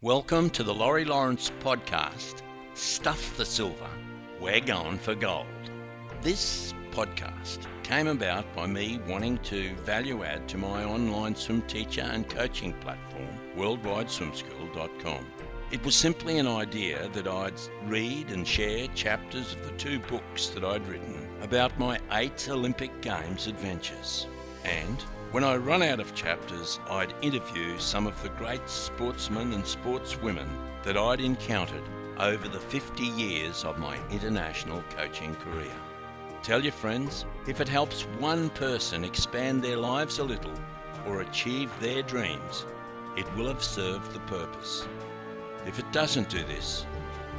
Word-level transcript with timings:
Welcome 0.00 0.50
to 0.50 0.62
the 0.62 0.72
Laurie 0.72 1.04
Lawrence 1.04 1.50
podcast, 1.58 2.42
Stuff 2.74 3.36
the 3.36 3.44
Silver. 3.44 3.90
We're 4.40 4.60
going 4.60 4.96
for 4.96 5.16
gold. 5.16 5.46
This 6.22 6.72
podcast 6.92 7.66
came 7.82 8.06
about 8.06 8.44
by 8.54 8.68
me 8.68 9.00
wanting 9.08 9.38
to 9.38 9.74
value 9.78 10.22
add 10.22 10.48
to 10.50 10.56
my 10.56 10.84
online 10.84 11.34
swim 11.34 11.62
teacher 11.62 12.02
and 12.02 12.28
coaching 12.28 12.74
platform, 12.74 13.26
worldwideswimschool.com. 13.56 15.26
It 15.72 15.84
was 15.84 15.96
simply 15.96 16.38
an 16.38 16.46
idea 16.46 17.08
that 17.08 17.26
I'd 17.26 17.60
read 17.86 18.30
and 18.30 18.46
share 18.46 18.86
chapters 18.94 19.54
of 19.54 19.64
the 19.64 19.76
two 19.78 19.98
books 19.98 20.50
that 20.50 20.64
I'd 20.64 20.86
written 20.86 21.28
about 21.42 21.76
my 21.76 21.98
eight 22.12 22.48
Olympic 22.48 23.00
Games 23.00 23.48
adventures. 23.48 24.28
And 24.64 25.04
when 25.30 25.44
I 25.44 25.56
run 25.56 25.82
out 25.82 26.00
of 26.00 26.14
chapters, 26.14 26.80
I'd 26.88 27.12
interview 27.20 27.78
some 27.78 28.06
of 28.06 28.20
the 28.22 28.30
great 28.30 28.66
sportsmen 28.66 29.52
and 29.52 29.62
sportswomen 29.62 30.48
that 30.84 30.96
I'd 30.96 31.20
encountered 31.20 31.82
over 32.18 32.48
the 32.48 32.58
50 32.58 33.04
years 33.04 33.62
of 33.62 33.78
my 33.78 33.98
international 34.10 34.82
coaching 34.96 35.34
career. 35.36 35.74
Tell 36.42 36.62
your 36.62 36.72
friends 36.72 37.26
if 37.46 37.60
it 37.60 37.68
helps 37.68 38.02
one 38.18 38.48
person 38.50 39.04
expand 39.04 39.62
their 39.62 39.76
lives 39.76 40.18
a 40.18 40.24
little 40.24 40.54
or 41.06 41.20
achieve 41.20 41.70
their 41.78 42.02
dreams, 42.02 42.64
it 43.14 43.26
will 43.36 43.48
have 43.48 43.62
served 43.62 44.14
the 44.14 44.20
purpose. 44.20 44.88
If 45.66 45.78
it 45.78 45.92
doesn't 45.92 46.30
do 46.30 46.42
this, 46.44 46.86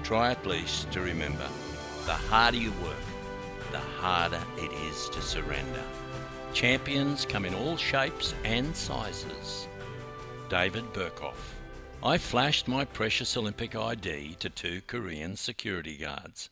try 0.03 0.29
at 0.29 0.45
least 0.45 0.91
to 0.91 1.01
remember 1.01 1.47
the 2.05 2.13
harder 2.13 2.57
you 2.57 2.71
work, 2.83 3.07
the 3.71 3.79
harder 3.79 4.41
it 4.57 4.71
is 4.73 5.09
to 5.09 5.21
surrender. 5.23 5.83
Champions 6.53 7.25
come 7.25 7.45
in 7.45 7.53
all 7.53 7.77
shapes 7.77 8.33
and 8.43 8.75
sizes. 8.75 9.67
David 10.49 10.91
Berkoff. 10.93 11.53
I 12.03 12.17
flashed 12.17 12.67
my 12.67 12.85
precious 12.85 13.37
Olympic 13.37 13.75
ID 13.75 14.35
to 14.39 14.49
two 14.49 14.81
Korean 14.87 15.37
security 15.37 15.95
guards. 15.95 16.49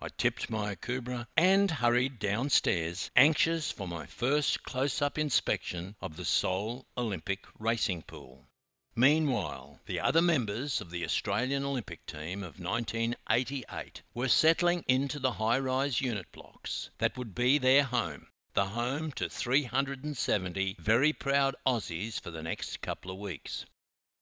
I 0.00 0.08
tipped 0.08 0.48
my 0.48 0.74
Akubra 0.74 1.26
and 1.36 1.70
hurried 1.70 2.18
downstairs, 2.18 3.10
anxious 3.14 3.70
for 3.70 3.86
my 3.86 4.06
first 4.06 4.62
close 4.62 5.02
up 5.02 5.18
inspection 5.18 5.94
of 6.00 6.16
the 6.16 6.24
Seoul 6.24 6.86
Olympic 6.96 7.44
racing 7.58 8.02
pool. 8.02 8.48
Meanwhile, 8.96 9.80
the 9.86 10.00
other 10.00 10.22
members 10.22 10.80
of 10.80 10.90
the 10.90 11.04
Australian 11.04 11.64
Olympic 11.64 12.06
team 12.06 12.42
of 12.42 12.58
1988 12.58 14.02
were 14.14 14.28
settling 14.28 14.84
into 14.88 15.18
the 15.18 15.32
high 15.32 15.58
rise 15.58 16.00
unit 16.00 16.32
blocks 16.32 16.90
that 16.96 17.18
would 17.18 17.34
be 17.34 17.58
their 17.58 17.84
home 17.84 18.28
the 18.58 18.64
home 18.64 19.12
to 19.12 19.28
370 19.28 20.78
very 20.80 21.12
proud 21.12 21.54
Aussies 21.64 22.20
for 22.20 22.32
the 22.32 22.42
next 22.42 22.80
couple 22.80 23.08
of 23.08 23.16
weeks. 23.16 23.64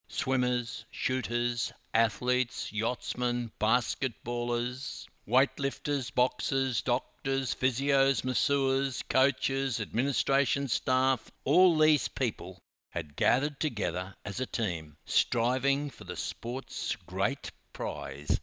Swimmers, 0.08 0.84
shooters, 0.90 1.72
athletes, 1.94 2.70
yachtsmen, 2.70 3.50
basketballers, 3.58 5.06
weightlifters, 5.26 6.14
boxers, 6.14 6.82
doctors, 6.82 7.54
physios, 7.54 8.24
masseurs, 8.24 9.02
coaches, 9.08 9.80
administration 9.80 10.68
staff, 10.68 11.30
all 11.44 11.78
these 11.78 12.06
people 12.06 12.58
had 12.90 13.16
gathered 13.16 13.58
together 13.58 14.16
as 14.22 14.38
a 14.38 14.44
team, 14.44 14.98
striving 15.06 15.88
for 15.88 16.04
the 16.04 16.14
sport's 16.14 16.94
great 17.06 17.52
prize, 17.72 18.38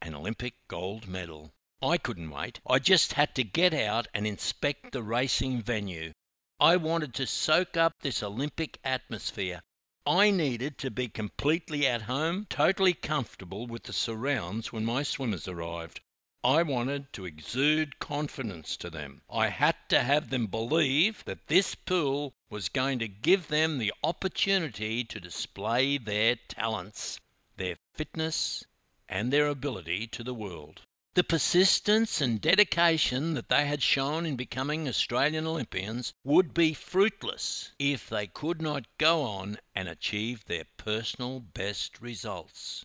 an 0.00 0.14
Olympic 0.14 0.54
gold 0.68 1.08
medal. 1.08 1.52
I 1.80 1.96
couldn't 1.96 2.30
wait. 2.30 2.60
I 2.66 2.80
just 2.80 3.12
had 3.12 3.36
to 3.36 3.44
get 3.44 3.72
out 3.72 4.08
and 4.12 4.26
inspect 4.26 4.90
the 4.90 5.02
racing 5.02 5.62
venue. 5.62 6.12
I 6.58 6.76
wanted 6.76 7.14
to 7.14 7.26
soak 7.26 7.76
up 7.76 8.00
this 8.00 8.20
Olympic 8.20 8.78
atmosphere. 8.82 9.60
I 10.04 10.32
needed 10.32 10.76
to 10.78 10.90
be 10.90 11.06
completely 11.06 11.86
at 11.86 12.02
home, 12.02 12.46
totally 12.50 12.94
comfortable 12.94 13.68
with 13.68 13.84
the 13.84 13.92
surrounds 13.92 14.72
when 14.72 14.84
my 14.84 15.04
swimmers 15.04 15.46
arrived. 15.46 16.00
I 16.42 16.64
wanted 16.64 17.12
to 17.12 17.26
exude 17.26 18.00
confidence 18.00 18.76
to 18.78 18.90
them. 18.90 19.22
I 19.30 19.48
had 19.48 19.76
to 19.90 20.02
have 20.02 20.30
them 20.30 20.46
believe 20.46 21.24
that 21.26 21.46
this 21.46 21.76
pool 21.76 22.32
was 22.50 22.68
going 22.68 22.98
to 23.00 23.06
give 23.08 23.48
them 23.48 23.78
the 23.78 23.92
opportunity 24.02 25.04
to 25.04 25.20
display 25.20 25.98
their 25.98 26.36
talents, 26.48 27.20
their 27.56 27.76
fitness, 27.94 28.64
and 29.08 29.32
their 29.32 29.46
ability 29.46 30.08
to 30.08 30.24
the 30.24 30.34
world. 30.34 30.82
The 31.18 31.24
persistence 31.24 32.20
and 32.20 32.40
dedication 32.40 33.34
that 33.34 33.48
they 33.48 33.66
had 33.66 33.82
shown 33.82 34.24
in 34.24 34.36
becoming 34.36 34.86
Australian 34.86 35.48
Olympians 35.48 36.14
would 36.22 36.54
be 36.54 36.72
fruitless 36.72 37.72
if 37.76 38.08
they 38.08 38.28
could 38.28 38.62
not 38.62 38.86
go 38.98 39.22
on 39.22 39.58
and 39.74 39.88
achieve 39.88 40.44
their 40.44 40.62
personal 40.76 41.40
best 41.40 42.00
results. 42.00 42.84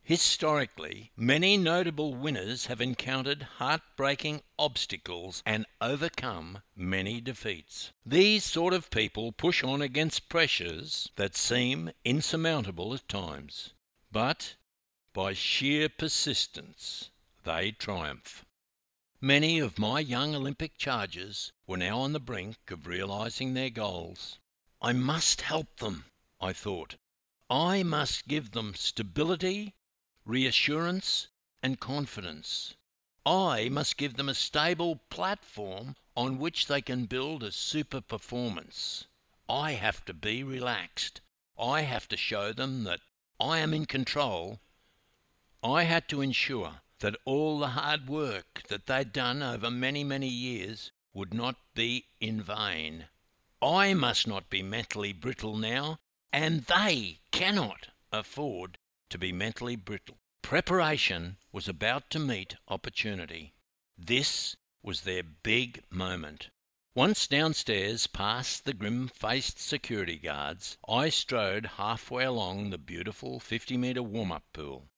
Historically, 0.00 1.12
many 1.14 1.58
notable 1.58 2.14
winners 2.14 2.64
have 2.72 2.80
encountered 2.80 3.42
heartbreaking 3.58 4.40
obstacles 4.58 5.42
and 5.44 5.66
overcome 5.82 6.62
many 6.74 7.20
defeats. 7.20 7.92
These 8.06 8.44
sort 8.44 8.72
of 8.72 8.90
people 8.90 9.30
push 9.30 9.62
on 9.62 9.82
against 9.82 10.30
pressures 10.30 11.10
that 11.16 11.36
seem 11.36 11.90
insurmountable 12.02 12.94
at 12.94 13.06
times. 13.10 13.74
But 14.10 14.54
by 15.18 15.32
sheer 15.32 15.88
persistence 15.88 17.10
they 17.42 17.72
triumph. 17.72 18.44
Many 19.20 19.58
of 19.58 19.76
my 19.76 19.98
young 19.98 20.32
Olympic 20.32 20.78
charges 20.78 21.50
were 21.66 21.76
now 21.76 21.98
on 21.98 22.12
the 22.12 22.20
brink 22.20 22.70
of 22.70 22.86
realizing 22.86 23.52
their 23.52 23.68
goals. 23.68 24.38
I 24.80 24.92
must 24.92 25.40
help 25.40 25.78
them, 25.78 26.04
I 26.40 26.52
thought. 26.52 26.94
I 27.50 27.82
must 27.82 28.28
give 28.28 28.52
them 28.52 28.76
stability, 28.76 29.74
reassurance, 30.24 31.26
and 31.64 31.80
confidence. 31.80 32.74
I 33.26 33.68
must 33.70 33.96
give 33.96 34.14
them 34.14 34.28
a 34.28 34.36
stable 34.36 35.00
platform 35.10 35.96
on 36.16 36.38
which 36.38 36.68
they 36.68 36.80
can 36.80 37.06
build 37.06 37.42
a 37.42 37.50
super 37.50 38.00
performance. 38.00 39.06
I 39.48 39.72
have 39.72 40.04
to 40.04 40.14
be 40.14 40.44
relaxed. 40.44 41.20
I 41.58 41.80
have 41.80 42.06
to 42.06 42.16
show 42.16 42.52
them 42.52 42.84
that 42.84 43.00
I 43.40 43.58
am 43.58 43.74
in 43.74 43.86
control 43.86 44.60
I 45.64 45.82
had 45.82 46.08
to 46.10 46.20
ensure 46.20 46.82
that 47.00 47.16
all 47.24 47.58
the 47.58 47.70
hard 47.70 48.06
work 48.06 48.62
that 48.68 48.86
they'd 48.86 49.12
done 49.12 49.42
over 49.42 49.72
many, 49.72 50.04
many 50.04 50.28
years 50.28 50.92
would 51.12 51.34
not 51.34 51.56
be 51.74 52.06
in 52.20 52.40
vain. 52.40 53.08
I 53.60 53.92
must 53.92 54.28
not 54.28 54.50
be 54.50 54.62
mentally 54.62 55.12
brittle 55.12 55.56
now, 55.56 55.98
and 56.32 56.62
they 56.66 57.18
cannot 57.32 57.88
afford 58.12 58.78
to 59.10 59.18
be 59.18 59.32
mentally 59.32 59.74
brittle. 59.74 60.18
Preparation 60.42 61.38
was 61.50 61.66
about 61.66 62.08
to 62.10 62.20
meet 62.20 62.54
opportunity. 62.68 63.52
This 63.96 64.54
was 64.80 65.00
their 65.00 65.24
big 65.24 65.82
moment. 65.90 66.50
Once 66.94 67.26
downstairs 67.26 68.06
past 68.06 68.64
the 68.64 68.74
grim 68.74 69.08
faced 69.08 69.58
security 69.58 70.18
guards, 70.18 70.78
I 70.88 71.08
strode 71.08 71.66
halfway 71.78 72.24
along 72.24 72.70
the 72.70 72.78
beautiful 72.78 73.40
50 73.40 73.76
metre 73.76 74.04
warm 74.04 74.30
up 74.30 74.44
pool. 74.52 74.88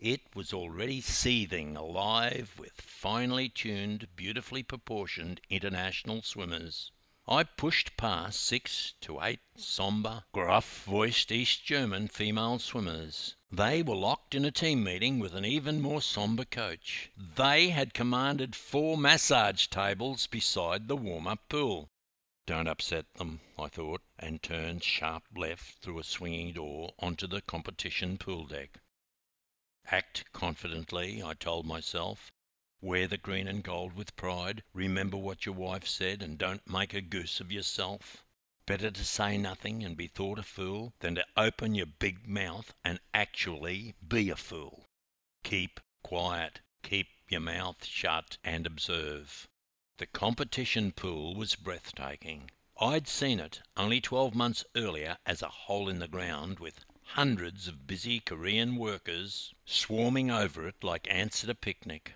It 0.00 0.20
was 0.32 0.52
already 0.52 1.00
seething 1.00 1.76
alive 1.76 2.54
with 2.56 2.80
finely 2.80 3.48
tuned, 3.48 4.06
beautifully 4.14 4.62
proportioned 4.62 5.40
international 5.50 6.22
swimmers. 6.22 6.92
I 7.26 7.42
pushed 7.42 7.96
past 7.96 8.40
six 8.40 8.94
to 9.00 9.20
eight 9.20 9.40
sombre, 9.56 10.24
gruff 10.30 10.84
voiced 10.84 11.32
East 11.32 11.64
German 11.64 12.06
female 12.06 12.60
swimmers. 12.60 13.34
They 13.50 13.82
were 13.82 13.96
locked 13.96 14.36
in 14.36 14.44
a 14.44 14.52
team 14.52 14.84
meeting 14.84 15.18
with 15.18 15.34
an 15.34 15.44
even 15.44 15.80
more 15.80 16.00
sombre 16.00 16.44
coach. 16.44 17.10
They 17.16 17.70
had 17.70 17.92
commanded 17.92 18.54
four 18.54 18.96
massage 18.96 19.66
tables 19.66 20.28
beside 20.28 20.86
the 20.86 20.96
warm 20.96 21.26
up 21.26 21.48
pool. 21.48 21.90
Don't 22.46 22.68
upset 22.68 23.12
them, 23.14 23.40
I 23.58 23.66
thought, 23.66 24.02
and 24.16 24.40
turned 24.42 24.84
sharp 24.84 25.24
left 25.36 25.82
through 25.82 25.98
a 25.98 26.04
swinging 26.04 26.52
door 26.52 26.94
onto 27.00 27.26
the 27.26 27.40
competition 27.40 28.16
pool 28.16 28.46
deck. 28.46 28.78
Act 29.90 30.30
confidently, 30.34 31.22
I 31.22 31.32
told 31.32 31.64
myself. 31.64 32.30
Wear 32.82 33.06
the 33.06 33.16
green 33.16 33.48
and 33.48 33.64
gold 33.64 33.94
with 33.94 34.16
pride. 34.16 34.62
Remember 34.74 35.16
what 35.16 35.46
your 35.46 35.54
wife 35.54 35.86
said, 35.86 36.22
and 36.22 36.36
don't 36.36 36.68
make 36.68 36.92
a 36.92 37.00
goose 37.00 37.40
of 37.40 37.50
yourself. 37.50 38.22
Better 38.66 38.90
to 38.90 39.04
say 39.04 39.38
nothing 39.38 39.82
and 39.82 39.96
be 39.96 40.06
thought 40.06 40.38
a 40.38 40.42
fool 40.42 40.92
than 41.00 41.14
to 41.14 41.24
open 41.38 41.74
your 41.74 41.86
big 41.86 42.28
mouth 42.28 42.74
and 42.84 43.00
actually 43.14 43.94
be 44.06 44.28
a 44.28 44.36
fool. 44.36 44.84
Keep 45.42 45.80
quiet. 46.02 46.60
Keep 46.82 47.08
your 47.30 47.40
mouth 47.40 47.86
shut 47.86 48.36
and 48.44 48.66
observe. 48.66 49.48
The 49.96 50.06
competition 50.06 50.92
pool 50.92 51.34
was 51.34 51.56
breathtaking. 51.56 52.50
I'd 52.78 53.08
seen 53.08 53.40
it 53.40 53.62
only 53.74 54.02
twelve 54.02 54.34
months 54.34 54.66
earlier 54.76 55.16
as 55.24 55.40
a 55.40 55.48
hole 55.48 55.88
in 55.88 55.98
the 55.98 56.08
ground 56.08 56.60
with 56.60 56.84
hundreds 57.12 57.66
of 57.66 57.86
busy 57.86 58.20
Korean 58.20 58.76
workers 58.76 59.54
swarming 59.64 60.30
over 60.30 60.68
it 60.68 60.84
like 60.84 61.08
ants 61.10 61.42
at 61.42 61.48
a 61.48 61.54
picnic. 61.54 62.12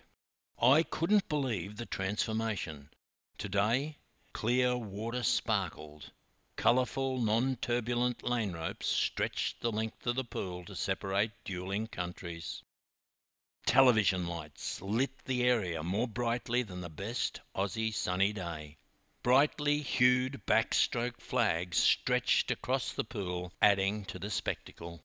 I 0.61 0.83
couldn't 0.83 1.27
believe 1.27 1.77
the 1.77 1.87
transformation. 1.87 2.89
Today, 3.39 3.97
clear 4.33 4.77
water 4.77 5.23
sparkled. 5.23 6.11
Colourful, 6.55 7.19
non 7.19 7.55
turbulent 7.55 8.21
lane 8.21 8.53
ropes 8.53 8.85
stretched 8.87 9.61
the 9.61 9.71
length 9.71 10.05
of 10.05 10.15
the 10.15 10.23
pool 10.23 10.63
to 10.65 10.75
separate 10.75 11.31
duelling 11.43 11.87
countries. 11.87 12.61
Television 13.65 14.27
lights 14.27 14.79
lit 14.79 15.25
the 15.25 15.43
area 15.43 15.81
more 15.81 16.07
brightly 16.07 16.61
than 16.61 16.81
the 16.81 16.89
best 16.89 17.41
Aussie 17.55 17.91
sunny 17.91 18.31
day. 18.31 18.77
Brightly 19.23 19.81
hued 19.81 20.45
backstroke 20.45 21.21
flags 21.21 21.77
stretched 21.77 22.51
across 22.51 22.91
the 22.91 23.05
pool, 23.05 23.53
adding 23.61 24.03
to 24.03 24.19
the 24.19 24.29
spectacle. 24.29 25.01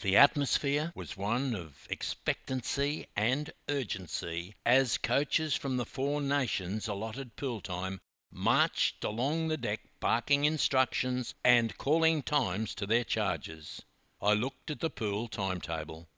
The 0.00 0.16
atmosphere 0.16 0.90
was 0.96 1.16
one 1.16 1.54
of 1.54 1.86
expectancy 1.88 3.06
and 3.14 3.52
urgency 3.68 4.56
as 4.66 4.98
coaches 4.98 5.54
from 5.54 5.76
the 5.76 5.86
four 5.86 6.20
nations 6.20 6.88
allotted 6.88 7.36
pool 7.36 7.60
time 7.60 8.00
marched 8.32 9.04
along 9.04 9.46
the 9.46 9.56
deck 9.56 9.82
barking 10.00 10.44
instructions 10.44 11.36
and 11.44 11.78
calling 11.78 12.24
times 12.24 12.74
to 12.74 12.84
their 12.84 13.04
charges. 13.04 13.82
I 14.20 14.32
looked 14.32 14.72
at 14.72 14.80
the 14.80 14.90
pool 14.90 15.28
timetable. 15.28 16.08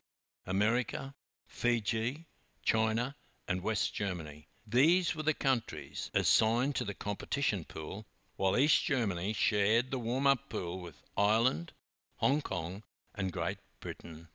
America, 0.46 1.14
Fiji, 1.46 2.26
China, 2.62 3.16
and 3.46 3.60
West 3.60 3.92
Germany. 3.92 4.48
These 4.66 5.14
were 5.14 5.22
the 5.22 5.34
countries 5.34 6.10
assigned 6.14 6.74
to 6.76 6.84
the 6.84 6.94
competition 6.94 7.66
pool, 7.66 8.06
while 8.36 8.56
East 8.56 8.82
Germany 8.82 9.34
shared 9.34 9.90
the 9.90 9.98
warm 9.98 10.26
up 10.26 10.48
pool 10.48 10.80
with 10.80 11.02
Ireland, 11.18 11.72
Hong 12.16 12.40
Kong, 12.40 12.82
and 13.14 13.30
Great 13.30 13.58
Britain. 13.80 14.28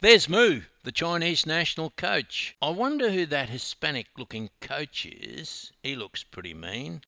There's 0.00 0.28
Moo, 0.28 0.64
the 0.82 0.92
Chinese 0.92 1.46
national 1.46 1.90
coach. 1.90 2.54
I 2.60 2.68
wonder 2.68 3.10
who 3.10 3.24
that 3.26 3.48
Hispanic 3.48 4.06
looking 4.18 4.50
coach 4.60 5.06
is. 5.06 5.72
He 5.82 5.96
looks 5.96 6.22
pretty 6.22 6.52
mean. 6.52 7.02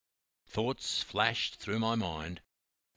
Thoughts 0.47 1.03
flashed 1.03 1.57
through 1.57 1.81
my 1.81 1.95
mind. 1.95 2.41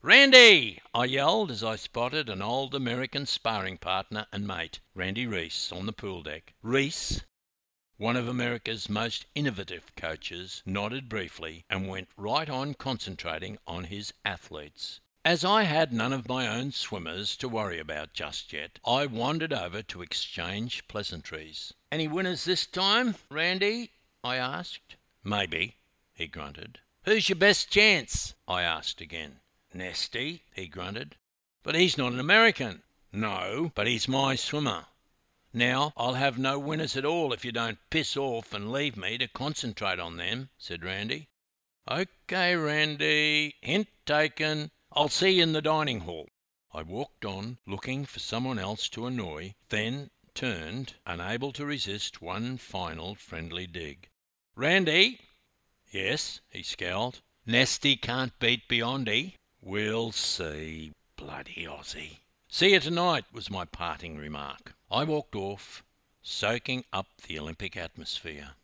Randy! 0.00 0.80
I 0.94 1.04
yelled 1.04 1.50
as 1.50 1.62
I 1.62 1.76
spotted 1.76 2.30
an 2.30 2.40
old 2.40 2.74
American 2.74 3.26
sparring 3.26 3.76
partner 3.76 4.26
and 4.32 4.46
mate, 4.46 4.80
Randy 4.94 5.26
Reese, 5.26 5.70
on 5.72 5.84
the 5.84 5.92
pool 5.92 6.22
deck. 6.22 6.54
Reese, 6.62 7.20
one 7.98 8.16
of 8.16 8.28
America's 8.28 8.88
most 8.88 9.26
innovative 9.34 9.94
coaches, 9.96 10.62
nodded 10.66 11.08
briefly 11.08 11.64
and 11.70 11.88
went 11.88 12.08
right 12.16 12.48
on 12.48 12.74
concentrating 12.74 13.58
on 13.66 13.84
his 13.84 14.12
athletes. 14.24 15.00
As 15.24 15.44
I 15.44 15.64
had 15.64 15.92
none 15.92 16.12
of 16.12 16.28
my 16.28 16.46
own 16.46 16.70
swimmers 16.72 17.36
to 17.38 17.48
worry 17.48 17.78
about 17.78 18.12
just 18.12 18.52
yet, 18.52 18.78
I 18.86 19.06
wandered 19.06 19.52
over 19.52 19.82
to 19.82 20.02
exchange 20.02 20.86
pleasantries. 20.86 21.72
Any 21.90 22.06
winners 22.06 22.44
this 22.44 22.66
time, 22.66 23.16
Randy? 23.30 23.90
I 24.22 24.36
asked. 24.36 24.96
Maybe, 25.24 25.76
he 26.14 26.28
grunted. 26.28 26.78
Who's 27.04 27.28
your 27.28 27.36
best 27.36 27.70
chance? 27.70 28.34
I 28.46 28.62
asked 28.62 29.00
again. 29.00 29.40
Nesty, 29.74 30.42
he 30.54 30.68
grunted. 30.68 31.16
But 31.62 31.74
he's 31.74 31.98
not 31.98 32.12
an 32.12 32.20
American. 32.20 32.82
No, 33.12 33.72
but 33.74 33.86
he's 33.86 34.06
my 34.06 34.36
swimmer. 34.36 34.86
Now, 35.56 35.94
I'll 35.96 36.16
have 36.16 36.36
no 36.38 36.58
winners 36.58 36.98
at 36.98 37.06
all 37.06 37.32
if 37.32 37.42
you 37.42 37.50
don't 37.50 37.78
piss 37.88 38.14
off 38.14 38.52
and 38.52 38.70
leave 38.70 38.94
me 38.94 39.16
to 39.16 39.26
concentrate 39.26 39.98
on 39.98 40.18
them, 40.18 40.50
said 40.58 40.84
Randy. 40.84 41.30
OK, 41.88 42.54
Randy. 42.54 43.54
Hint 43.62 43.88
taken. 44.04 44.70
I'll 44.92 45.08
see 45.08 45.30
you 45.30 45.44
in 45.44 45.54
the 45.54 45.62
dining 45.62 46.00
hall. 46.00 46.28
I 46.74 46.82
walked 46.82 47.24
on, 47.24 47.56
looking 47.66 48.04
for 48.04 48.18
someone 48.18 48.58
else 48.58 48.90
to 48.90 49.06
annoy, 49.06 49.54
then 49.70 50.10
turned, 50.34 50.92
unable 51.06 51.54
to 51.54 51.64
resist 51.64 52.20
one 52.20 52.58
final 52.58 53.14
friendly 53.14 53.66
dig. 53.66 54.10
Randy? 54.56 55.20
Yes, 55.90 56.42
he 56.50 56.62
scowled. 56.62 57.22
Nasty 57.46 57.96
can't 57.96 58.38
beat 58.38 58.68
Biondi. 58.68 59.36
We'll 59.62 60.12
see, 60.12 60.92
bloody 61.16 61.64
Aussie. 61.66 62.18
See 62.46 62.74
you 62.74 62.80
tonight, 62.80 63.24
was 63.32 63.48
my 63.48 63.64
parting 63.64 64.18
remark. 64.18 64.75
I 64.88 65.02
walked 65.02 65.34
off, 65.34 65.82
soaking 66.22 66.84
up 66.92 67.08
the 67.22 67.40
Olympic 67.40 67.76
atmosphere. 67.76 68.54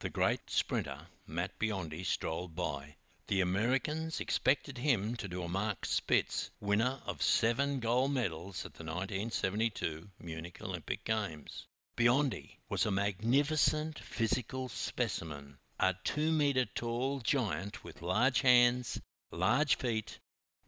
The 0.00 0.08
great 0.08 0.48
sprinter, 0.48 1.08
Matt 1.26 1.58
Biondi, 1.58 2.02
strolled 2.02 2.56
by. 2.56 2.96
The 3.26 3.42
Americans 3.42 4.18
expected 4.18 4.78
him 4.78 5.16
to 5.16 5.28
do 5.28 5.42
a 5.42 5.48
Mark 5.50 5.84
Spitz, 5.84 6.50
winner 6.60 7.02
of 7.04 7.22
seven 7.22 7.78
gold 7.78 8.12
medals 8.12 8.64
at 8.64 8.72
the 8.72 8.84
1972 8.84 10.12
Munich 10.18 10.62
Olympic 10.62 11.04
Games. 11.04 11.66
Biondi 11.94 12.56
was 12.70 12.86
a 12.86 12.90
magnificent 12.90 13.98
physical 13.98 14.70
specimen, 14.70 15.58
a 15.78 15.94
two 16.04 16.32
metre 16.32 16.64
tall 16.64 17.20
giant 17.20 17.84
with 17.84 18.00
large 18.00 18.40
hands, 18.40 19.02
large 19.30 19.76
feet, 19.76 20.20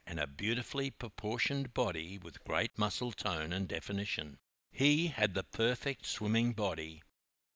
and 0.07 0.21
a 0.21 0.27
beautifully 0.27 0.91
proportioned 0.91 1.73
body 1.73 2.19
with 2.19 2.45
great 2.45 2.77
muscle 2.77 3.13
tone 3.13 3.55
and 3.55 3.69
definition. 3.69 4.39
He 4.79 5.09
had 5.09 5.35
the 5.35 5.43
perfect 5.43 6.07
swimming 6.07 6.53
body. 6.53 7.03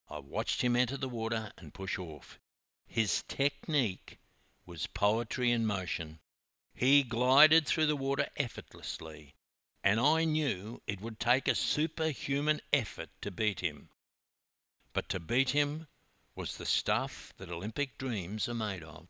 I 0.09 0.19
watched 0.19 0.63
him 0.63 0.75
enter 0.75 0.97
the 0.97 1.09
water 1.09 1.53
and 1.57 1.73
push 1.73 1.97
off. 1.97 2.41
His 2.89 3.23
technique 3.29 4.19
was 4.67 4.89
poetry 4.89 5.53
in 5.53 5.65
motion. 5.65 6.19
He 6.75 7.05
glided 7.05 7.65
through 7.65 7.87
the 7.87 7.95
water 7.95 8.27
effortlessly, 8.37 9.37
and 9.85 10.01
I 10.01 10.25
knew 10.25 10.83
it 10.89 11.01
would 11.01 11.21
take 11.21 11.47
a 11.47 11.55
superhuman 11.55 12.61
effort 12.73 13.11
to 13.21 13.31
beat 13.31 13.61
him. 13.61 13.91
But 14.93 15.09
to 15.11 15.21
beat 15.21 15.51
him 15.51 15.87
was 16.35 16.57
the 16.57 16.67
stuff 16.67 17.33
that 17.37 17.53
Olympic 17.53 17.99
dreams 17.99 18.49
are 18.49 18.55
made 18.55 18.83
of. 18.83 19.07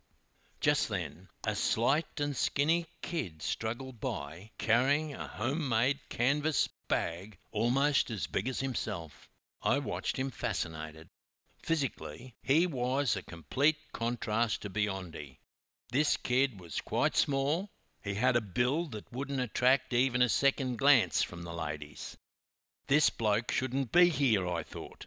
Just 0.61 0.91
then, 0.91 1.31
a 1.45 1.57
slight 1.57 2.21
and 2.21 2.37
skinny 2.37 2.89
kid 3.01 3.41
struggled 3.41 4.01
by, 4.01 4.51
carrying 4.59 5.15
a 5.15 5.29
homemade 5.29 6.01
canvas 6.11 6.69
bag 6.93 7.39
almost 7.53 8.11
as 8.11 8.27
big 8.27 8.47
as 8.47 8.61
himself. 8.61 9.31
I 9.63 9.79
watched 9.79 10.19
him 10.19 10.31
fascinated. 10.31 11.09
Physically, 11.57 12.35
he 12.43 12.67
was 12.67 13.17
a 13.17 13.23
complete 13.23 13.79
contrast 13.95 14.61
to 14.61 14.69
Biondi. 14.69 15.39
This 15.91 16.19
kid 16.19 16.61
was 16.61 16.83
quite 16.83 17.17
small. 17.17 17.71
He 18.03 18.17
had 18.17 18.37
a 18.37 18.43
build 18.43 18.93
that 18.93 19.11
wouldn't 19.11 19.41
attract 19.41 19.95
even 19.95 20.21
a 20.21 20.29
second 20.29 20.77
glance 20.77 21.23
from 21.23 21.45
the 21.45 21.55
ladies. 21.55 22.19
This 22.89 23.09
bloke 23.09 23.51
shouldn't 23.51 23.91
be 23.91 24.11
here, 24.11 24.47
I 24.47 24.63
thought. 24.63 25.07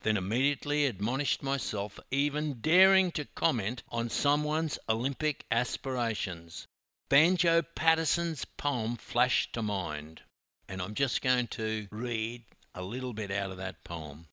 Then 0.00 0.16
immediately 0.16 0.86
admonished 0.86 1.42
myself 1.42 2.00
even 2.10 2.62
daring 2.62 3.12
to 3.12 3.26
comment 3.26 3.82
on 3.90 4.08
someone's 4.08 4.78
Olympic 4.88 5.44
aspirations. 5.50 6.66
Banjo 7.10 7.60
Paterson's 7.60 8.46
poem 8.46 8.96
flashed 8.96 9.52
to 9.52 9.60
mind, 9.62 10.22
and 10.68 10.82
I'm 10.82 10.94
just 10.94 11.22
going 11.22 11.46
to 11.48 11.86
read 11.90 12.44
a 12.74 12.82
little 12.82 13.12
bit 13.12 13.30
out 13.30 13.50
of 13.50 13.56
that 13.56 13.84
poem. 13.84 14.26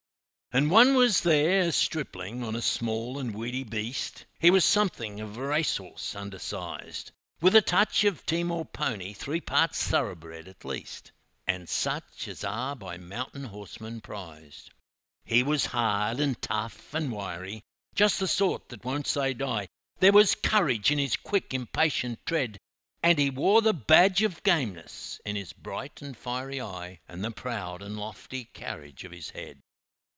And 0.51 0.69
one 0.69 0.93
was 0.93 1.21
there, 1.21 1.61
a 1.61 1.71
stripling 1.71 2.43
on 2.43 2.55
a 2.55 2.61
small 2.61 3.17
and 3.17 3.33
weedy 3.33 3.63
beast. 3.63 4.25
He 4.39 4.51
was 4.51 4.63
something 4.63 5.19
of 5.19 5.37
a 5.37 5.47
racehorse 5.47 6.15
undersized, 6.15 7.11
with 7.41 7.55
a 7.55 7.61
touch 7.61 8.03
of 8.03 8.25
Timor 8.25 8.65
pony, 8.65 9.13
three 9.13 9.41
parts 9.41 9.87
thoroughbred 9.87 10.47
at 10.47 10.63
least, 10.63 11.11
and 11.47 11.67
such 11.67 12.27
as 12.27 12.43
are 12.43 12.75
by 12.75 12.97
mountain 12.97 13.45
horsemen 13.45 14.01
prized. 14.01 14.69
He 15.25 15.41
was 15.41 15.67
hard 15.67 16.19
and 16.19 16.39
tough 16.41 16.93
and 16.93 17.11
wiry, 17.11 17.63
just 17.95 18.19
the 18.19 18.27
sort 18.27 18.69
that 18.69 18.85
won't 18.85 19.07
say 19.07 19.33
die. 19.33 19.67
There 19.99 20.11
was 20.11 20.35
courage 20.35 20.91
in 20.91 20.99
his 20.99 21.15
quick, 21.15 21.53
impatient 21.53 22.19
tread, 22.25 22.57
and 23.03 23.19
he 23.19 23.29
wore 23.29 23.61
the 23.61 23.73
badge 23.73 24.23
of 24.23 24.41
gameness 24.41 25.21
in 25.25 25.35
his 25.35 25.53
bright 25.53 26.01
and 26.01 26.17
fiery 26.17 26.59
eye, 26.59 27.01
and 27.07 27.23
the 27.23 27.29
proud 27.29 27.83
and 27.83 27.97
lofty 27.97 28.45
carriage 28.45 29.03
of 29.03 29.11
his 29.11 29.31
head 29.31 29.61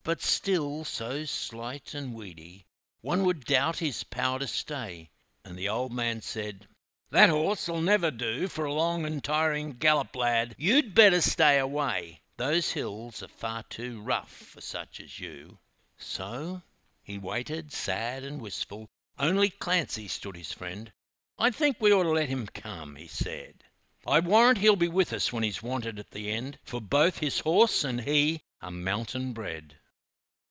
but 0.06 0.22
still 0.22 0.86
so 0.86 1.26
slight 1.26 1.96
and 1.96 2.14
weedy, 2.14 2.68
one 3.02 3.26
would 3.26 3.44
doubt 3.44 3.80
his 3.80 4.04
power 4.04 4.38
to 4.38 4.48
stay. 4.48 5.10
And 5.44 5.58
the 5.58 5.68
old 5.68 5.92
man 5.92 6.22
said, 6.22 6.68
That 7.10 7.32
horse'll 7.32 7.82
never 7.82 8.12
do 8.12 8.48
for 8.48 8.66
a 8.66 8.74
long 8.74 9.04
and 9.04 9.24
tiring 9.24 9.74
gallop, 9.74 10.16
lad. 10.16 10.56
You'd 10.60 10.94
better 10.94 11.22
stay 11.22 11.58
away. 11.58 12.22
Those 12.38 12.74
hills 12.74 13.24
are 13.24 13.28
far 13.28 13.64
too 13.64 14.00
rough 14.00 14.30
for 14.32 14.62
such 14.62 15.00
as 15.00 15.20
you. 15.20 15.58
So 15.98 16.62
he 17.02 17.18
waited, 17.18 17.74
sad 17.74 18.24
and 18.24 18.40
wistful. 18.40 18.88
Only 19.18 19.50
Clancy 19.50 20.08
stood 20.08 20.38
his 20.38 20.52
friend. 20.52 20.92
I 21.38 21.52
think 21.52 21.78
we 21.80 21.92
ought 21.92 22.04
to 22.04 22.12
let 22.12 22.30
him 22.30 22.48
come, 22.48 22.96
he 22.96 23.08
said. 23.08 23.66
I 24.08 24.22
warrant 24.22 24.60
he'll 24.60 24.78
be 24.78 24.88
with 24.88 25.12
us 25.12 25.34
when 25.34 25.44
he's 25.44 25.62
wanted 25.62 26.00
at 26.00 26.12
the 26.12 26.32
end, 26.32 26.60
for 26.64 26.80
both 26.80 27.18
his 27.18 27.40
horse 27.40 27.84
and 27.84 28.02
he 28.02 28.44
are 28.62 28.72
mountain 28.72 29.34
bred. 29.34 29.78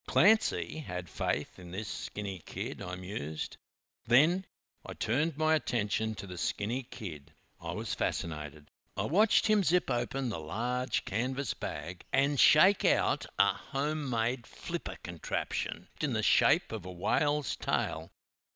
Clancy 0.05 0.79
had 0.79 1.09
faith 1.09 1.57
in 1.57 1.71
this 1.71 1.87
skinny 1.87 2.37
kid, 2.45 2.83
I 2.83 2.95
mused. 2.95 3.57
Then 4.05 4.45
I 4.85 4.93
turned 4.93 5.37
my 5.37 5.55
attention 5.55 6.13
to 6.15 6.27
the 6.27 6.37
skinny 6.37 6.83
kid. 6.83 7.33
I 7.59 7.71
was 7.71 7.95
fascinated. 7.95 8.69
I 8.95 9.05
watched 9.05 9.47
him 9.47 9.63
zip 9.63 9.89
open 9.89 10.29
the 10.29 10.39
large 10.39 11.03
canvas 11.03 11.55
bag 11.55 12.05
and 12.13 12.39
shake 12.39 12.85
out 12.85 13.25
a 13.39 13.53
home 13.53 14.07
made 14.07 14.45
flipper 14.45 14.97
contraption 15.01 15.87
in 15.99 16.13
the 16.13 16.21
shape 16.21 16.71
of 16.71 16.85
a 16.85 16.91
whale's 16.91 17.55
tail. 17.55 18.11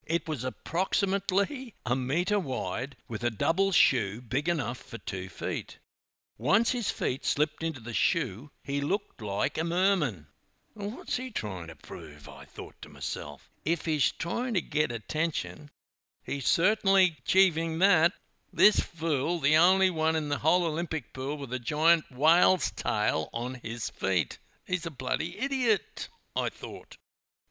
It 0.10 0.28
was 0.28 0.44
approximately 0.44 1.76
a 1.86 1.96
metre 1.96 2.40
wide 2.40 2.98
with 3.08 3.24
a 3.24 3.30
double 3.30 3.72
shoe 3.72 4.22
big 4.22 4.50
enough 4.50 4.80
for 4.80 4.98
two 4.98 5.30
feet. 5.30 5.78
Once 6.36 6.72
his 6.72 6.90
feet 6.90 7.24
slipped 7.24 7.62
into 7.62 7.80
the 7.80 7.94
shoe, 7.94 8.50
he 8.64 8.82
looked 8.82 9.22
like 9.22 9.56
a 9.56 9.64
merman. 9.64 10.26
What's 10.74 11.18
he 11.18 11.30
trying 11.30 11.68
to 11.68 11.76
prove? 11.76 12.28
I 12.28 12.46
thought 12.46 12.82
to 12.82 12.90
myself. 12.90 13.52
If 13.64 13.86
he's 13.86 14.12
trying 14.12 14.56
to 14.56 14.62
get 14.62 14.92
attention, 14.92 15.70
he's 16.24 16.48
certainly 16.48 17.18
achieving 17.20 17.78
that. 17.78 18.14
This 18.52 18.80
fool, 18.80 19.40
the 19.40 19.58
only 19.58 19.92
one 19.92 20.16
in 20.16 20.30
the 20.30 20.40
whole 20.40 20.66
Olympic 20.66 21.14
pool 21.14 21.38
with 21.38 21.54
a 21.54 21.60
giant 21.60 22.12
whale's 22.12 22.72
tail 22.72 23.30
on 23.32 23.60
his 23.62 23.92
feet. 23.92 24.40
He's 24.66 24.88
a 24.88 24.92
bloody 24.92 25.38
idiot, 25.38 26.10
I 26.36 26.50
thought. 26.50 26.98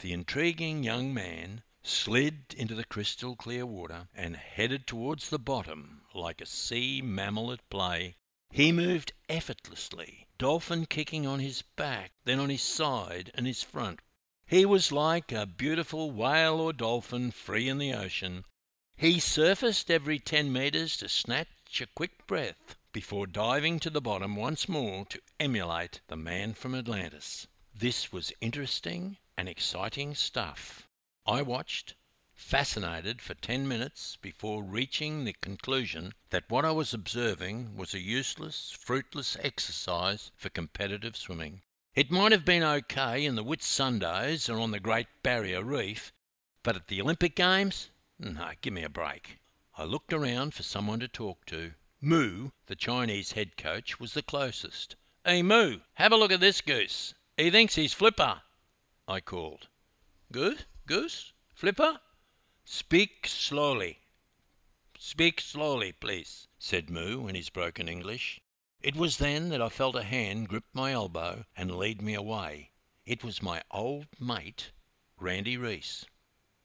The 0.00 0.12
intriguing 0.12 0.82
young 0.82 1.14
man 1.14 1.62
slid 1.88 2.54
into 2.56 2.74
the 2.74 2.84
crystal 2.84 3.34
clear 3.34 3.64
water 3.64 4.08
and 4.14 4.36
headed 4.36 4.86
towards 4.86 5.30
the 5.30 5.38
bottom 5.38 6.02
like 6.14 6.40
a 6.40 6.46
sea 6.46 7.00
mammal 7.02 7.50
at 7.50 7.70
play. 7.70 8.14
He 8.50 8.72
moved 8.72 9.12
effortlessly, 9.28 10.26
dolphin 10.38 10.86
kicking 10.86 11.26
on 11.26 11.40
his 11.40 11.62
back, 11.62 12.12
then 12.24 12.40
on 12.40 12.50
his 12.50 12.62
side 12.62 13.30
and 13.34 13.46
his 13.46 13.62
front. 13.62 14.00
He 14.46 14.64
was 14.64 14.92
like 14.92 15.32
a 15.32 15.46
beautiful 15.46 16.10
whale 16.10 16.60
or 16.60 16.72
dolphin 16.72 17.30
free 17.30 17.68
in 17.68 17.78
the 17.78 17.92
ocean. 17.92 18.44
He 18.96 19.20
surfaced 19.20 19.90
every 19.90 20.18
ten 20.18 20.52
metres 20.52 20.96
to 20.98 21.08
snatch 21.08 21.80
a 21.80 21.86
quick 21.86 22.26
breath 22.26 22.76
before 22.92 23.26
diving 23.26 23.78
to 23.80 23.90
the 23.90 24.00
bottom 24.00 24.36
once 24.36 24.68
more 24.68 25.04
to 25.06 25.20
emulate 25.38 26.00
the 26.08 26.16
man 26.16 26.54
from 26.54 26.74
Atlantis. 26.74 27.46
This 27.74 28.10
was 28.12 28.32
interesting 28.40 29.18
and 29.36 29.48
exciting 29.48 30.14
stuff. 30.14 30.87
I 31.30 31.42
watched, 31.42 31.94
fascinated 32.32 33.20
for 33.20 33.34
ten 33.34 33.68
minutes 33.68 34.16
before 34.16 34.62
reaching 34.62 35.24
the 35.24 35.34
conclusion 35.34 36.14
that 36.30 36.48
what 36.48 36.64
I 36.64 36.70
was 36.70 36.94
observing 36.94 37.76
was 37.76 37.92
a 37.92 38.00
useless, 38.00 38.70
fruitless 38.70 39.36
exercise 39.38 40.30
for 40.36 40.48
competitive 40.48 41.18
swimming. 41.18 41.60
It 41.94 42.10
might 42.10 42.32
have 42.32 42.46
been 42.46 42.62
okay 42.62 43.26
in 43.26 43.34
the 43.34 43.44
Whitsundays 43.44 44.48
or 44.48 44.58
on 44.58 44.70
the 44.70 44.80
Great 44.80 45.08
Barrier 45.22 45.62
Reef, 45.62 46.14
but 46.62 46.76
at 46.76 46.88
the 46.88 47.02
Olympic 47.02 47.36
Games? 47.36 47.90
No, 48.18 48.52
give 48.62 48.72
me 48.72 48.82
a 48.82 48.88
break. 48.88 49.38
I 49.76 49.84
looked 49.84 50.14
around 50.14 50.54
for 50.54 50.62
someone 50.62 51.00
to 51.00 51.08
talk 51.08 51.44
to. 51.46 51.74
Moo, 52.00 52.52
the 52.68 52.74
Chinese 52.74 53.32
head 53.32 53.58
coach, 53.58 54.00
was 54.00 54.14
the 54.14 54.22
closest. 54.22 54.96
Hey, 55.26 55.42
Moo, 55.42 55.80
have 55.92 56.12
a 56.12 56.16
look 56.16 56.32
at 56.32 56.40
this 56.40 56.62
goose. 56.62 57.12
He 57.36 57.50
thinks 57.50 57.74
he's 57.74 57.92
Flipper, 57.92 58.40
I 59.06 59.20
called. 59.20 59.68
Goose? 60.32 60.64
Goose? 60.88 61.34
Flipper? 61.52 62.00
Speak 62.64 63.26
slowly. 63.26 63.98
Speak 64.98 65.38
slowly, 65.38 65.92
please, 65.92 66.48
said 66.58 66.88
Moo 66.88 67.26
in 67.26 67.34
his 67.34 67.50
broken 67.50 67.90
English. 67.90 68.40
It 68.80 68.96
was 68.96 69.18
then 69.18 69.50
that 69.50 69.60
I 69.60 69.68
felt 69.68 69.96
a 69.96 70.02
hand 70.02 70.48
grip 70.48 70.64
my 70.72 70.92
elbow 70.92 71.44
and 71.54 71.76
lead 71.76 72.00
me 72.00 72.14
away. 72.14 72.70
It 73.04 73.22
was 73.22 73.42
my 73.42 73.62
old 73.70 74.06
mate, 74.18 74.72
Randy 75.18 75.58
Reese. 75.58 76.06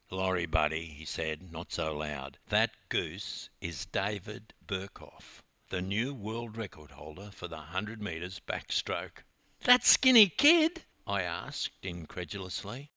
Laurie, 0.09 0.45
buddy, 0.45 0.85
he 0.85 1.03
said, 1.03 1.51
not 1.51 1.73
so 1.73 1.93
loud. 1.93 2.37
That 2.47 2.71
goose 2.87 3.49
is 3.59 3.87
David 3.87 4.53
Berkoff, 4.65 5.43
the 5.67 5.81
new 5.81 6.13
world 6.13 6.55
record 6.55 6.91
holder 6.91 7.29
for 7.29 7.49
the 7.49 7.57
100 7.57 8.01
metres 8.01 8.39
backstroke. 8.39 9.25
That 9.65 9.83
skinny 9.83 10.29
kid? 10.29 10.85
I 11.05 11.23
asked 11.23 11.85
incredulously. 11.85 12.92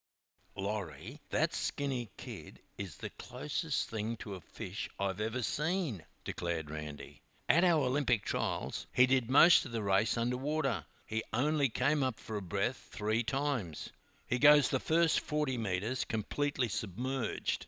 Laurie, 0.59 1.21
that 1.29 1.53
skinny 1.53 2.11
kid 2.17 2.61
is 2.79 2.97
the 2.97 3.11
closest 3.11 3.91
thing 3.91 4.17
to 4.17 4.35
a 4.35 4.41
fish 4.41 4.89
I've 4.99 5.21
ever 5.21 5.43
seen, 5.43 6.07
declared 6.25 6.71
Randy. 6.71 7.21
At 7.47 7.63
our 7.63 7.85
Olympic 7.85 8.25
trials, 8.25 8.87
he 8.91 9.05
did 9.05 9.31
most 9.31 9.67
of 9.67 9.73
the 9.73 9.83
race 9.83 10.17
underwater. 10.17 10.87
He 11.05 11.23
only 11.31 11.69
came 11.69 12.03
up 12.03 12.19
for 12.19 12.37
a 12.37 12.43
breath 12.43 12.89
three 12.91 13.23
times. 13.23 13.91
He 14.27 14.39
goes 14.39 14.71
the 14.71 14.81
first 14.81 15.21
40 15.21 15.59
metres 15.59 16.07
completely 16.07 16.69
submerged. 16.69 17.67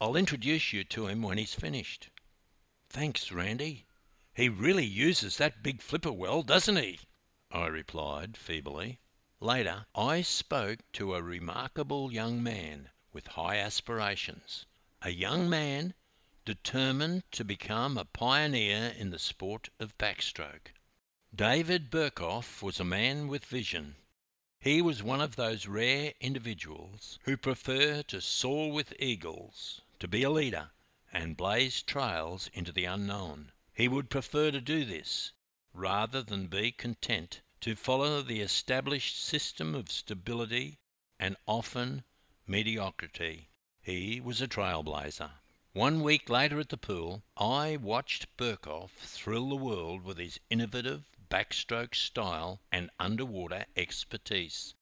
I'll 0.00 0.16
introduce 0.16 0.72
you 0.72 0.84
to 0.84 1.08
him 1.08 1.20
when 1.20 1.36
he's 1.36 1.54
finished. 1.54 2.08
Thanks, 2.88 3.30
Randy. 3.30 3.84
He 4.32 4.48
really 4.48 4.86
uses 4.86 5.36
that 5.36 5.62
big 5.62 5.82
flipper 5.82 6.12
well, 6.12 6.42
doesn't 6.42 6.76
he? 6.76 7.00
I 7.50 7.66
replied 7.66 8.38
feebly. 8.38 9.00
Later, 9.44 9.86
I 9.96 10.22
spoke 10.22 10.78
to 10.92 11.16
a 11.16 11.20
remarkable 11.20 12.12
young 12.12 12.44
man 12.44 12.90
with 13.12 13.26
high 13.26 13.56
aspirations, 13.56 14.66
a 15.00 15.10
young 15.10 15.50
man 15.50 15.94
determined 16.44 17.24
to 17.32 17.44
become 17.44 17.98
a 17.98 18.04
pioneer 18.04 18.94
in 18.96 19.10
the 19.10 19.18
sport 19.18 19.68
of 19.80 19.98
backstroke. 19.98 20.72
David 21.34 21.90
Berkoff 21.90 22.62
was 22.62 22.78
a 22.78 22.84
man 22.84 23.26
with 23.26 23.44
vision. 23.44 23.96
He 24.60 24.80
was 24.80 25.02
one 25.02 25.20
of 25.20 25.34
those 25.34 25.66
rare 25.66 26.14
individuals 26.20 27.18
who 27.24 27.36
prefer 27.36 28.04
to 28.04 28.20
soar 28.20 28.70
with 28.70 28.94
eagles, 29.00 29.80
to 29.98 30.06
be 30.06 30.22
a 30.22 30.30
leader, 30.30 30.70
and 31.12 31.36
blaze 31.36 31.82
trails 31.82 32.48
into 32.54 32.70
the 32.70 32.84
unknown. 32.84 33.50
He 33.74 33.88
would 33.88 34.08
prefer 34.08 34.52
to 34.52 34.60
do 34.60 34.84
this 34.84 35.32
rather 35.74 36.22
than 36.22 36.46
be 36.46 36.70
content 36.70 37.40
to 37.62 37.76
follow 37.76 38.20
the 38.20 38.40
established 38.40 39.24
system 39.24 39.72
of 39.72 39.88
stability 39.88 40.80
and 41.20 41.36
often 41.46 42.02
mediocrity. 42.44 43.50
He 43.80 44.20
was 44.20 44.42
a 44.42 44.48
trailblazer. 44.48 45.30
One 45.72 46.02
week 46.02 46.28
later 46.28 46.58
at 46.58 46.70
the 46.70 46.76
pool, 46.76 47.22
I 47.36 47.76
watched 47.76 48.36
Berkoff 48.36 48.90
thrill 48.90 49.48
the 49.48 49.54
world 49.54 50.02
with 50.02 50.18
his 50.18 50.40
innovative 50.50 51.04
backstroke 51.30 51.94
style 51.94 52.60
and 52.72 52.90
underwater 52.98 53.64
expertise. 53.76 54.74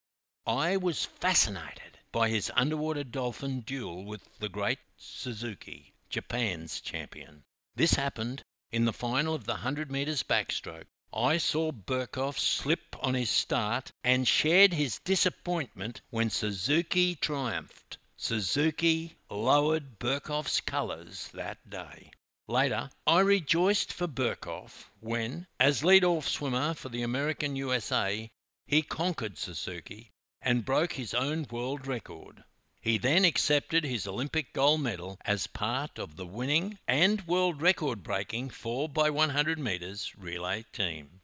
I 0.46 0.78
was 0.78 1.04
fascinated 1.04 1.98
by 2.12 2.30
his 2.30 2.50
underwater 2.56 3.04
dolphin 3.04 3.60
duel 3.60 4.06
with 4.06 4.38
the 4.38 4.48
great 4.48 4.78
Suzuki, 4.96 5.92
Japan's 6.08 6.80
champion. 6.80 7.44
This 7.76 7.96
happened 7.96 8.42
in 8.72 8.86
the 8.86 8.94
final 8.94 9.34
of 9.34 9.44
the 9.44 9.60
100 9.60 9.90
metres 9.90 10.22
backstroke 10.22 10.86
I 11.12 11.38
saw 11.38 11.72
Berkoff 11.72 12.38
slip 12.38 12.94
on 13.00 13.14
his 13.14 13.30
start 13.30 13.90
and 14.04 14.28
shared 14.28 14.74
his 14.74 15.00
disappointment 15.00 16.02
when 16.10 16.30
Suzuki 16.30 17.16
triumphed. 17.16 17.98
Suzuki 18.16 19.16
lowered 19.28 19.98
Berkoff's 19.98 20.60
colours 20.60 21.28
that 21.34 21.68
day. 21.68 22.12
Later, 22.46 22.90
I 23.06 23.20
rejoiced 23.20 23.92
for 23.92 24.06
Berkoff 24.06 24.90
when, 25.00 25.46
as 25.58 25.82
lead-off 25.82 26.28
swimmer 26.28 26.74
for 26.74 26.88
the 26.88 27.02
American 27.02 27.56
USA, 27.56 28.30
he 28.66 28.82
conquered 28.82 29.36
Suzuki 29.36 30.12
and 30.40 30.64
broke 30.64 30.92
his 30.92 31.12
own 31.12 31.46
world 31.50 31.86
record. 31.86 32.44
He 32.82 32.96
then 32.96 33.26
accepted 33.26 33.84
his 33.84 34.06
Olympic 34.06 34.54
gold 34.54 34.80
medal 34.80 35.18
as 35.26 35.46
part 35.46 35.98
of 35.98 36.16
the 36.16 36.24
winning 36.24 36.78
and 36.88 37.26
world 37.26 37.60
record 37.60 38.02
breaking 38.02 38.48
4 38.48 38.88
by 38.88 39.10
100 39.10 39.58
metres 39.58 40.14
relay 40.16 40.64
team. 40.72 41.20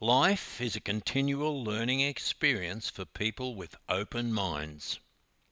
Life 0.00 0.62
is 0.62 0.76
a 0.76 0.80
continual 0.80 1.62
learning 1.62 2.00
experience 2.00 2.88
for 2.88 3.04
people 3.04 3.54
with 3.54 3.76
open 3.86 4.32
minds. 4.32 4.98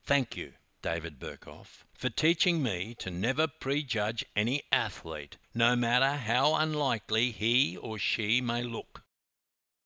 Thank 0.04 0.38
you, 0.38 0.54
David 0.80 1.18
Berkoff, 1.18 1.84
for 1.92 2.08
teaching 2.08 2.62
me 2.62 2.94
to 3.00 3.10
never 3.10 3.46
prejudge 3.46 4.24
any 4.34 4.62
athlete, 4.72 5.36
no 5.52 5.76
matter 5.76 6.16
how 6.16 6.54
unlikely 6.54 7.30
he 7.30 7.76
or 7.76 7.98
she 7.98 8.40
may 8.40 8.62
look. 8.62 9.02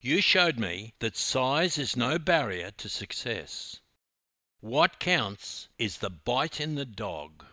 You 0.01 0.21
showed 0.21 0.61
me 0.61 0.95
that 1.01 1.17
size 1.17 1.77
is 1.77 1.97
no 1.97 2.21
barrier 2.21 2.71
to 2.71 2.89
success. 2.89 3.81
What 4.61 4.99
counts 4.99 5.69
is 5.79 5.99
the 5.99 6.11
bite 6.11 6.61
in 6.61 6.75
the 6.75 6.85
dog. 6.85 7.47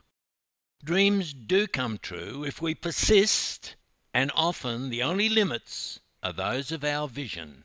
Dreams 0.84 1.32
do 1.32 1.66
come 1.66 2.00
true 2.00 2.44
if 2.44 2.62
we 2.62 2.76
persist, 2.76 3.78
and 4.14 4.30
often 4.36 4.90
the 4.90 5.04
only 5.04 5.30
limits 5.30 6.02
are 6.22 6.34
those 6.34 6.70
of 6.70 6.84
our 6.84 7.08
vision. 7.08 7.64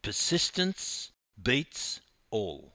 Persistence 0.00 1.10
beats 1.42 2.00
all. 2.30 2.74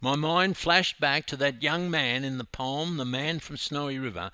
My 0.00 0.16
mind 0.16 0.56
flashed 0.56 0.98
back 0.98 1.26
to 1.28 1.36
that 1.36 1.62
young 1.62 1.88
man 1.88 2.24
in 2.24 2.38
the 2.38 2.44
poem 2.44 2.96
The 2.96 3.04
Man 3.04 3.38
from 3.38 3.56
Snowy 3.56 4.00
River, 4.00 4.32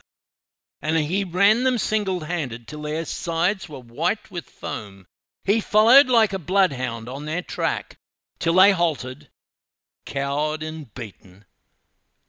and 0.80 0.96
he 0.96 1.22
ran 1.22 1.64
them 1.64 1.76
single 1.76 2.20
handed 2.20 2.66
till 2.66 2.82
their 2.82 3.04
sides 3.04 3.68
were 3.68 3.78
white 3.78 4.30
with 4.30 4.48
foam. 4.48 5.06
He 5.44 5.60
followed 5.60 6.08
like 6.08 6.32
a 6.32 6.38
bloodhound 6.38 7.10
on 7.10 7.26
their 7.26 7.42
track 7.42 7.98
till 8.38 8.54
they 8.54 8.70
halted 8.70 9.28
cowed 10.08 10.62
and 10.62 10.94
beaten, 10.94 11.44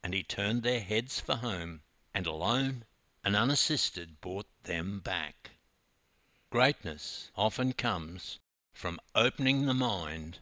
and 0.03 0.13
he 0.13 0.21
turned 0.21 0.63
their 0.63 0.81
heads 0.81 1.21
for 1.21 1.35
home, 1.35 1.79
and 2.13 2.27
alone 2.27 2.83
and 3.23 3.37
unassisted 3.37 4.19
brought 4.19 4.49
them 4.63 4.99
back. 4.99 5.51
Greatness 6.49 7.31
often 7.37 7.71
comes 7.71 8.39
from 8.73 8.99
opening 9.15 9.65
the 9.65 9.73
mind 9.73 10.39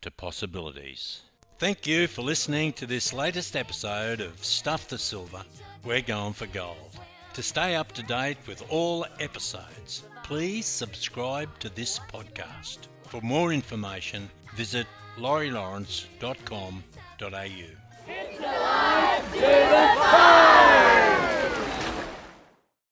to 0.00 0.12
possibilities. 0.12 1.22
Thank 1.58 1.88
you 1.88 2.06
for 2.06 2.22
listening 2.22 2.72
to 2.74 2.86
this 2.86 3.12
latest 3.12 3.56
episode 3.56 4.20
of 4.20 4.44
Stuff 4.44 4.86
the 4.86 4.98
Silver. 4.98 5.42
We're 5.84 6.02
going 6.02 6.34
for 6.34 6.46
gold. 6.46 7.00
To 7.34 7.42
stay 7.42 7.74
up 7.74 7.90
to 7.94 8.02
date 8.04 8.38
with 8.46 8.62
all 8.70 9.06
episodes, 9.18 10.04
please 10.22 10.66
subscribe 10.66 11.58
to 11.58 11.68
this 11.68 11.98
podcast. 12.12 12.86
For 13.08 13.20
more 13.22 13.52
information, 13.52 14.30
visit 14.54 14.86
laurielawrence.com.au. 15.18 16.80
It's 18.08 18.38
alive 18.38 19.32
the 19.32 19.86
fire! 20.00 20.95